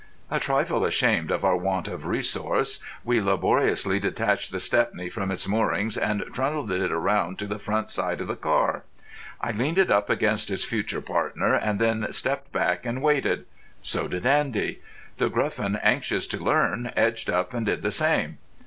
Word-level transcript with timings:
A 0.31 0.39
trifle 0.39 0.83
ashamed 0.83 1.29
of 1.29 1.45
our 1.45 1.55
want 1.55 1.87
of 1.87 2.07
resource, 2.07 2.79
we 3.03 3.21
laboriously 3.21 3.99
detached 3.99 4.51
the 4.51 4.59
Stepney 4.59 5.11
from 5.11 5.29
its 5.29 5.47
moorings 5.47 5.95
and 5.95 6.23
trundled 6.33 6.71
it 6.71 6.87
round 6.89 7.37
to 7.37 7.45
the 7.45 7.59
proper 7.59 7.87
side 7.87 8.19
of 8.19 8.25
the 8.27 8.35
car. 8.35 8.81
I 9.41 9.51
leaned 9.51 9.77
it 9.77 9.91
up 9.91 10.09
against 10.09 10.49
its 10.49 10.63
future 10.63 11.01
partner 11.01 11.53
and 11.53 11.79
then 11.79 12.11
stepped 12.11 12.51
back 12.51 12.83
and 12.83 13.03
waited. 13.03 13.45
So 13.83 14.07
did 14.07 14.25
Andy. 14.25 14.81
The 15.17 15.29
Gruffin, 15.29 15.75
anxious 15.83 16.25
to 16.29 16.37
learn, 16.43 16.91
edged 16.97 17.29
up 17.29 17.53
and 17.53 17.67
did 17.67 17.83
the 17.83 17.91
same. 17.91 18.39